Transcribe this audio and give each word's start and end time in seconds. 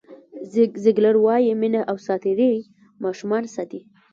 زیګ 0.51 0.71
زیګلر 0.83 1.15
وایي 1.19 1.51
مینه 1.61 1.81
او 1.89 1.97
ساعتېرۍ 2.05 2.55
ماشومان 3.03 3.43
ساتي. 3.55 3.81